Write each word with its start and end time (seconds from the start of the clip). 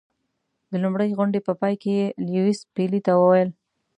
د 0.69 0.71
لومړۍ 0.83 1.09
غونډې 1.17 1.39
په 1.47 1.53
پای 1.61 1.73
کې 1.81 1.91
یې 1.99 2.05
لیویس 2.25 2.59
پیلي 2.75 2.99
ته 3.05 3.11
وویل. 3.21 3.49